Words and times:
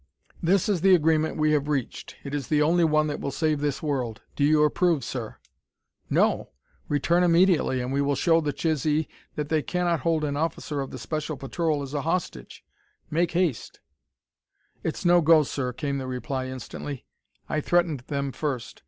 "This 0.41 0.67
is 0.67 0.81
the 0.81 0.95
agreement 0.95 1.37
we 1.37 1.51
have 1.51 1.67
reached; 1.67 2.15
it 2.23 2.33
is 2.33 2.47
the 2.47 2.59
only 2.59 2.83
one 2.83 3.05
that 3.05 3.19
will 3.19 3.29
save 3.29 3.59
this 3.61 3.83
world. 3.83 4.23
Do 4.35 4.43
you 4.43 4.63
approve, 4.63 5.03
sir?" 5.03 5.35
"No! 6.09 6.49
Return 6.87 7.21
immediately, 7.23 7.79
and 7.81 7.93
we 7.93 8.01
will 8.01 8.15
show 8.15 8.41
the 8.41 8.51
Chisee 8.51 9.07
that 9.35 9.49
they 9.49 9.61
cannot 9.61 9.99
hold 9.99 10.23
an 10.23 10.35
officer 10.35 10.81
of 10.81 10.89
the 10.89 10.97
Special 10.97 11.37
Patrol 11.37 11.83
as 11.83 11.93
a 11.93 12.01
hostage. 12.01 12.63
Make 13.11 13.33
haste!" 13.33 13.79
"It's 14.81 15.05
no 15.05 15.21
go, 15.21 15.43
sir," 15.43 15.71
came 15.71 15.99
the 15.99 16.07
reply 16.07 16.47
instantly. 16.47 17.05
"I 17.47 17.61
threatened 17.61 17.99
them 18.07 18.31
first. 18.31 18.79